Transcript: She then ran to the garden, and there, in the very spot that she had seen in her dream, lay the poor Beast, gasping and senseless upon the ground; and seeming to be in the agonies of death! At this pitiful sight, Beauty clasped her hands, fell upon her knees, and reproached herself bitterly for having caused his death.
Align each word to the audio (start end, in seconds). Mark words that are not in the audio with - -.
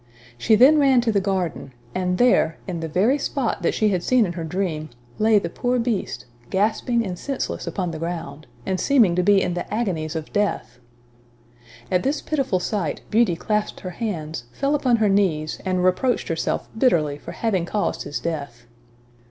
She 0.35 0.55
then 0.55 0.79
ran 0.79 0.99
to 1.01 1.11
the 1.11 1.21
garden, 1.21 1.73
and 1.93 2.17
there, 2.17 2.57
in 2.67 2.79
the 2.79 2.87
very 2.87 3.19
spot 3.19 3.61
that 3.61 3.75
she 3.75 3.89
had 3.89 4.01
seen 4.01 4.25
in 4.25 4.33
her 4.33 4.43
dream, 4.43 4.89
lay 5.19 5.37
the 5.37 5.47
poor 5.47 5.77
Beast, 5.77 6.25
gasping 6.49 7.05
and 7.05 7.19
senseless 7.19 7.67
upon 7.67 7.91
the 7.91 7.99
ground; 7.99 8.47
and 8.65 8.79
seeming 8.79 9.15
to 9.15 9.21
be 9.21 9.39
in 9.39 9.53
the 9.53 9.71
agonies 9.71 10.15
of 10.15 10.33
death! 10.33 10.79
At 11.91 12.01
this 12.01 12.19
pitiful 12.19 12.59
sight, 12.59 13.01
Beauty 13.11 13.35
clasped 13.35 13.81
her 13.81 13.91
hands, 13.91 14.45
fell 14.53 14.73
upon 14.73 14.95
her 14.95 15.07
knees, 15.09 15.59
and 15.65 15.83
reproached 15.83 16.29
herself 16.29 16.67
bitterly 16.75 17.19
for 17.19 17.33
having 17.33 17.65
caused 17.65 18.01
his 18.01 18.19
death. 18.19 18.65